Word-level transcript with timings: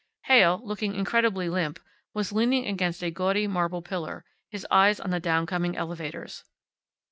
Heyl, 0.27 0.59
looking 0.65 0.95
incredibly 0.95 1.47
limp, 1.47 1.79
was 2.15 2.31
leaning 2.31 2.65
against 2.65 3.03
a 3.03 3.11
gaudy 3.11 3.45
marble 3.45 3.83
pillar, 3.83 4.25
his 4.49 4.65
eyes 4.71 4.99
on 4.99 5.11
the 5.11 5.21
downcoming 5.21 5.75
elevators. 5.75 6.43